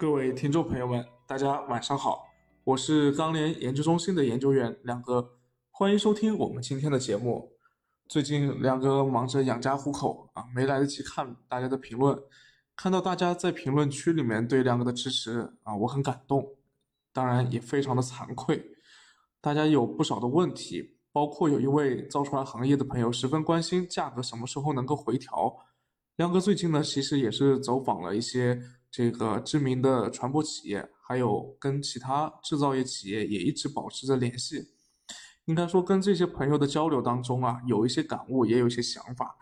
[0.00, 2.26] 各位听众朋友们，大家晚上好，
[2.64, 5.32] 我是钢联研究中心的研究员亮哥，
[5.70, 7.52] 欢迎收听我们今天的节目。
[8.08, 12.18] 最近亮哥忙着养家糊口啊，没来得及看大家的评论，
[12.74, 16.48] 看到大家在评论区里面对亮哥的支持啊，我很感动，
[17.12, 18.64] 当然也非常的惭愧。
[19.38, 25.54] 大家有不少的问题，包括有一位造船行业的朋友十分关心价格什么时候能够回调。
[26.16, 28.58] 亮哥最近呢，其实也是走访了一些
[28.90, 34.68] 这个知名的船舶企业，还有跟其他制造业企业也一直保持着联系。
[35.46, 39.36] 应该说，跟这些朋友的交流当中啊，有一些感悟，也有一些想法。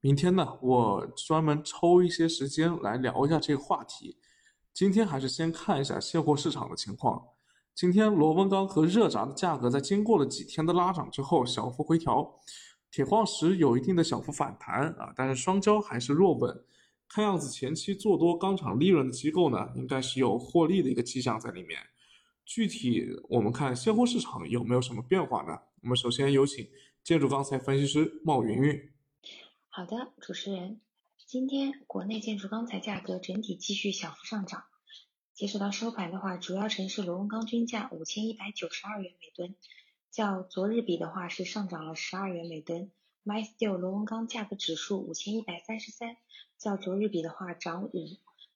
[0.00, 4.18] 明天呢，我专门抽一些时间来聊一下这个话题。
[4.72, 7.20] 今天还是先看一下现货市场的情况。
[7.74, 12.40] 今天螺纹钢和热轧的价格在经过了几天的拉涨之后，小幅回调。
[12.90, 16.64] 铁矿石有一定的小幅反弹啊，但是双焦还是弱稳。
[17.08, 21.80] 看样子前期做多钢厂利润的机构呢，应该是有获利的一个迹象在里面。
[22.44, 25.58] 具体我们看现货市场有没有什么变化呢？
[25.82, 26.68] 我们首先有请
[27.02, 28.92] 建筑钢材分析师冒云云。
[29.68, 30.80] 好的，主持人，
[31.26, 34.64] 今天国内建筑钢材价格整体继续小幅上涨。
[35.34, 39.54] 截止到收盘的话，主要城市螺纹钢均价五千一百九十二元每吨。
[40.10, 42.90] 较昨日比的话是上涨了十二元每吨
[43.24, 46.16] ，MySteel 螺纹钢价格指数五千一百三十三，
[46.58, 47.90] 较昨日比的话涨五。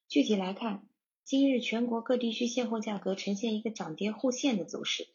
[0.08, 0.86] 具体来看，
[1.24, 5.06] 今日全国各地区现货价格呈现一个涨跌互现的走势，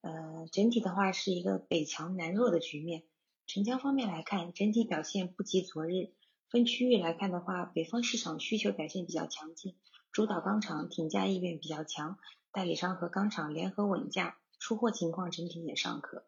[0.00, 3.04] 呃，整体的话是一个北强南弱的局面。
[3.46, 6.10] 成交方面来看，整体表现不及昨日。
[6.48, 9.74] 分区域来看的话，北方市场需求表现比较强劲，
[10.10, 12.18] 主导钢厂挺价意愿比较强，
[12.50, 14.36] 代理商和钢厂联合稳价。
[14.58, 16.24] 出货情况整体也尚可，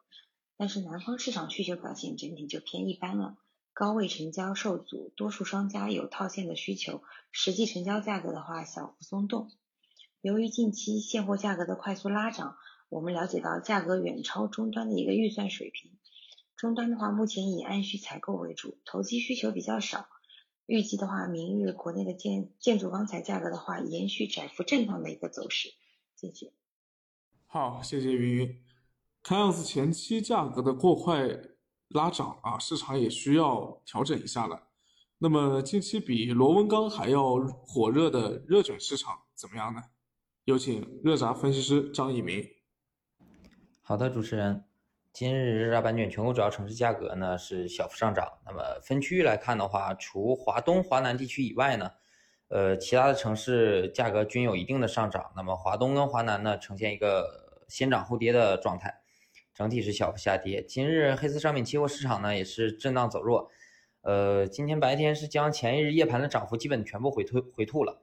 [0.57, 3.37] 但是南方市场需求表现整体就偏一般了，
[3.75, 9.51] 高位成交受阻，多数商家有套现的需求，实际成交价格的话小幅松动。
[10.21, 12.57] 由于近期现货价格的快速拉涨，
[12.89, 15.91] 我们了解到价格远超终端的一个预算水平，
[16.57, 20.07] 终端的话目前以按需采购为主，投机需求比较少。
[20.67, 25.71] 预计的话，明日国内的建建筑钢材价格的话延续窄幅震荡的一个走势。
[26.15, 26.53] 谢谢。
[27.47, 28.65] 好，谢谢云云。
[29.23, 31.29] 看样子前期价格的过快
[31.95, 34.65] 拉涨啊，市场也需要调整一下了。
[35.19, 39.81] 那么近期比螺纹钢还要火热的热卷市场怎么样呢？
[40.45, 42.45] 有请热轧分析师张一鸣。
[43.81, 44.65] 好的，主持人，
[45.13, 48.27] 今日热轧板卷全国主要城市价格呢是小幅上涨。
[48.45, 51.91] 那么分区域来看的话，除华东、华南地区以外呢？
[52.49, 59.03] 呃，其他的城市价格均有一定的上涨，那么华东跟华南呢，呈现一个先涨后跌的状态，
[59.55, 60.61] 整体是小幅下跌。
[60.61, 63.49] 今日黑色商品期货市场呢，也是震荡走弱。
[64.01, 68.03] 呃，今天白天是将前一日夜盘的涨幅基本全部回退回吐了。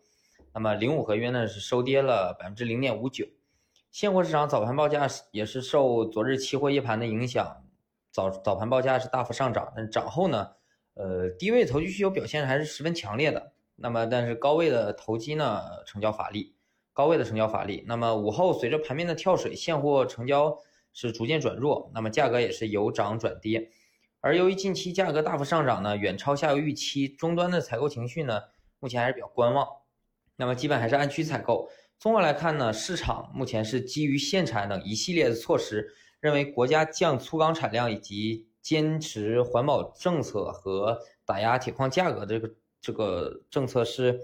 [0.53, 3.25] 那么零五合约呢是收跌了百分之零点五九。
[3.91, 7.61] 现货市场早盘报价也是受昨日期货夜盘的影响，
[8.11, 10.51] 早早盘报价是大幅上涨，但涨后呢，
[10.93, 13.51] 呃，低位投机需求表现还是十分强烈的。
[13.75, 16.55] 那么，但是高位的投机呢，成交乏力，
[16.93, 17.83] 高位的成交乏力。
[17.85, 20.57] 那么午后随着盘面的跳水，现货成交
[20.93, 23.69] 是逐渐转弱，那么价格也是由涨转跌。
[24.19, 28.41] 而由于近期价格大幅上涨呢，远超下游预期，终端的采购情绪呢，
[28.79, 29.67] 目前还是比较观望。
[30.35, 31.69] 那么基本还是按需采购。
[31.97, 42.51] 综合来看呢，市场目前是基于限产等一系列的措施，认为国家降粗钢产量以及坚持环保政策和打压铁矿价格这个。
[42.83, 44.19] 这个政策是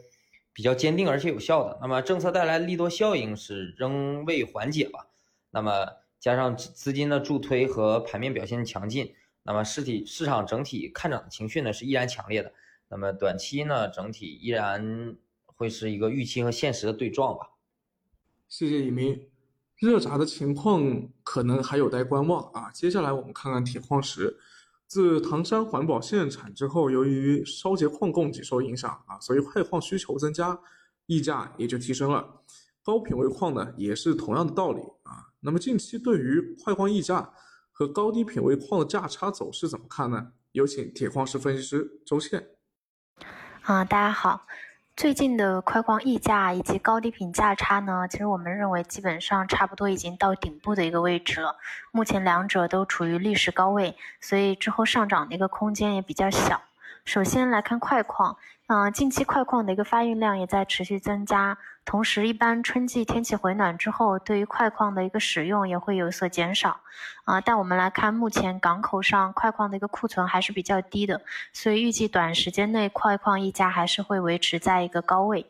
[0.51, 1.77] 比较坚定而且有效的。
[1.79, 5.09] 那么政策带来利多效应是仍未缓解吧？
[5.51, 5.85] 那么
[6.19, 9.13] 加上资金的助推和盘面表现强劲，
[9.43, 12.51] 那么市体市场整体看涨的情绪呢是依然强烈的。
[12.89, 17.49] 那么短期呢整体依然会是一个预期和现实的对撞吧。
[18.47, 19.27] 谢谢一鸣，
[19.75, 22.71] 热轧的情况可能还有待观望啊。
[22.71, 24.37] 接下来我们看看铁矿石。
[24.87, 30.57] 自唐山环保限产之后，由于烧结矿供给受影响啊，所以快矿需求增加，
[31.07, 32.41] 溢价也就提升了。
[32.81, 35.26] 高品位矿呢，也是同样的道理啊。
[35.41, 37.31] 那么近期对于快矿溢价
[37.71, 40.31] 和高低品位矿的价差走势怎么看呢？
[40.51, 42.47] 有请铁矿石分析师周倩。
[43.61, 44.47] 啊，大家好。
[44.95, 51.55] 最近的快矿溢价以及高低品价差呢，其实我们认为基本上差不多已经到顶部的一个位置了。
[51.91, 56.63] 目前两者都处于历史高位，所以之后上涨的一个空间也比较小。
[57.07, 58.35] 首先来看快矿，
[58.67, 66.81] 嗯，近期快矿的一个发运量也在持续增加，同时一般春季天气回暖之后，对于快矿的一个使用也会有所减少，
[67.23, 71.21] 啊，但我们来看目前港口上快矿的一个库存还是比较低的，
[71.53, 75.49] 所以预计短时间内快矿溢价还是会维持在一个高位。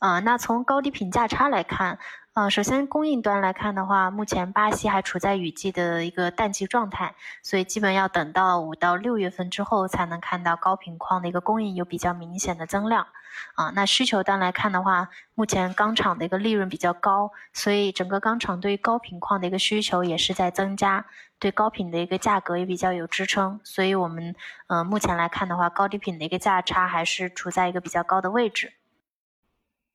[0.00, 2.00] 呃，那从高低品价差来看，
[2.34, 13.06] 呃，首先供应端来看的话，目前巴西还处在雨季的一个淡季状态，所以基本要等到五到六月份之后，才能看到高频矿的一个供应有比较明显的增量。
[13.54, 21.04] 啊，那需求端来看的话，目前钢厂的一个利润比较高，所以整个钢厂对于高频矿的一个需求也是在增加，
[21.38, 24.34] 对高频的一个价格也比较有支撑，所以我们
[24.68, 28.72] 呃目前来看的话，高低频的一个价差还是处在一个比较高的位置。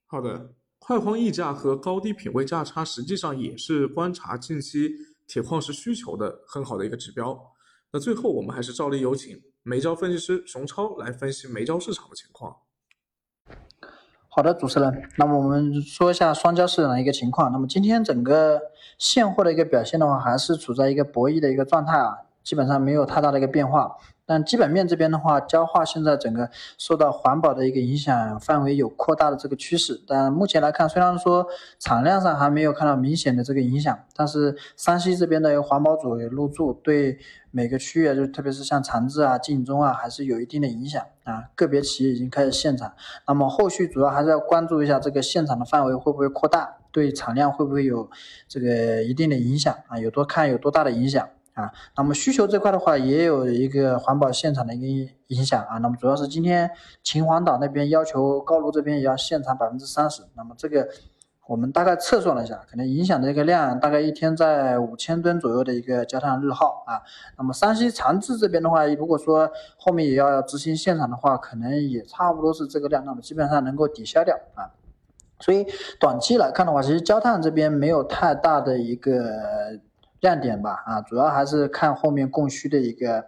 [0.06, 0.52] 好的，
[0.88, 4.90] 快矿溢价和高低品位价差实际上也是观察近期
[5.28, 7.38] 铁矿石需求的很好的一个指标。
[7.92, 12.56] 那最后我们还是照例有请煤焦分析师熊超来分析煤焦市场的情况。
[14.30, 17.52] 好的，主持人，那么我们说一下双焦市场的一个情况。
[17.52, 18.58] 那么今天整个
[18.98, 23.94] 现货的一个表现的话，还是处在一个博弈的一个状态啊，基本上没有太大的一个变化。
[24.28, 30.04] 但基本面这边的话，焦化现在整个受到环保的一个影响，范围有扩大的这个趋势。
[30.06, 31.48] 但目前来看，虽然说
[31.80, 37.18] 产量上还没有看到明显的这个影响，但是山西这边的环保组也入驻，对
[37.52, 41.46] 每个区域，就特别是像长治啊、晋中啊，还是有一定的影响啊。
[41.56, 42.94] 个别企业已经开始限产，
[43.26, 48.10] 那么后续主要还是要关注一下这个限产的范围会不会扩大，对产量会不会有
[48.50, 49.98] 这个一定的影响啊？
[49.98, 51.30] 有多看有多大的影响？
[51.58, 55.80] 啊，那么需求这块的话，也有一个环保现场的一个影响啊。
[55.80, 56.70] 那么主要是今天
[57.02, 60.22] 秦皇岛那边要求高炉这边也要限产百分之三十。
[60.36, 60.88] 那么这个
[61.48, 67.02] 我们大概测算了一下，可能影响的一个量大概一天在五千吨左右的一个焦炭日耗啊。
[67.40, 74.70] 那么山西长治这边的话，如果说后面也要执行限产的话，可能也差不多是这个量，那么基本上能够抵消掉啊。
[75.40, 75.66] 所以
[76.00, 79.80] 短期来看的话，其实焦炭这边没有太大的一个。
[80.22, 83.28] 亮点吧，啊，主要还是看后面供需的一个。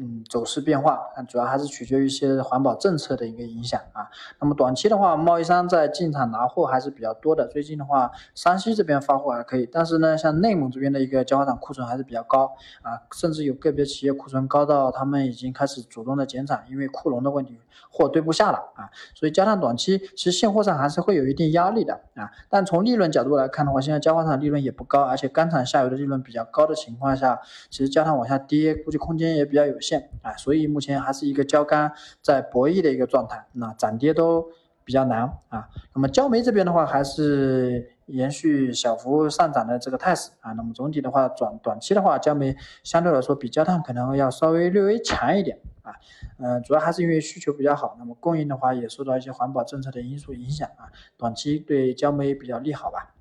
[0.00, 0.96] 嗯，走势变化，
[1.26, 4.06] 主要还是取决于一些环保政策的一个影响啊。
[4.40, 7.48] 那么短期的话，贸易商在进场拿货还是比较多的。
[7.48, 12.52] 最近的话，山西这边发货还可以，但是呢，像内蒙这边的一个焦化厂库存还是比较高
[12.82, 17.58] 啊，甚至有个别企业库存高到他们已经开始主动的减产，因为库容的问题，
[17.90, 18.88] 货堆不下了啊。
[19.16, 22.30] 所以焦炭短期其实现货上还是会有一定压力的啊。
[22.48, 29.87] 但从利润角度来看的话，现在焦化厂利润也不高，而且钢厂下游的利润比较高的情况下，其实焦炭往下跌，估计空间也比较有限。
[29.88, 31.90] 线啊，所以目前还是一个焦钢
[32.20, 34.44] 在博弈的一个状态，那涨跌都
[34.84, 35.68] 比较难啊。
[35.94, 40.52] 那么焦煤这边的话，还是延续小幅上涨的这个态势啊。
[40.52, 45.94] 那么总体的话，短短期的话，焦煤相对来说比焦炭可能要稍微略微强一点啊。
[46.38, 50.92] 嗯，主要还是因为需求比较好，那么供应的话也受到一些环保政策的因素影响啊。
[51.16, 53.14] 短期对焦煤比较利好吧。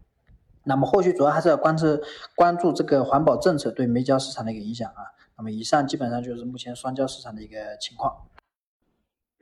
[0.63, 1.85] 那么后续主要还是要关注
[2.35, 5.15] 关注这个环保政策对煤焦市场的一个影响啊。
[5.37, 8.27] 那么以上基本上就是目前双焦市场的一个情况。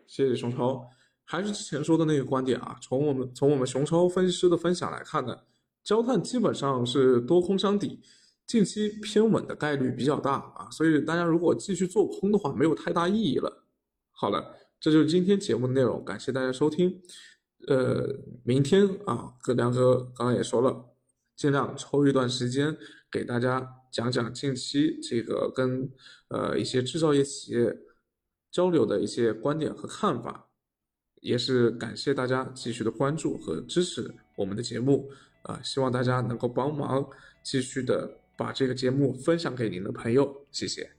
[0.05, 0.87] 谢谢熊超，
[1.23, 5.39] 还是之前说的那个观点啊，从我们从我们熊超分析师的分享来看呢，
[5.83, 8.01] 焦炭基本上是多空相抵，
[8.45, 13.65] 近期偏稳的概率比较大啊，所以大家如果继续做空的话，没有太大意义了。
[14.11, 17.01] 好了，这就是今天节目的内容，感谢大家收听。
[17.67, 20.85] 呃，明天啊，葛亮哥刚刚也说了，
[21.35, 22.77] 尽量抽一段时间
[23.11, 23.81] 给大家。
[23.95, 25.89] 讲讲近期这个跟
[26.27, 27.73] 呃一些制造业企业
[28.51, 30.49] 交流的一些观点和看法，
[31.21, 35.09] 也是感谢大家继续的关注和支持我们的节目
[35.43, 35.61] 啊！
[35.63, 37.07] 希望大家能够帮忙
[37.41, 40.94] 继续的把这个节目分享给您的朋友，谢谢。